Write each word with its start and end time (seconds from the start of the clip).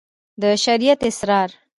د 0.41 0.43
شريعت 0.63 0.99
اسرار 1.09 1.49